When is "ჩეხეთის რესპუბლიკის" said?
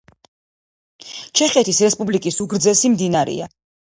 1.39-2.39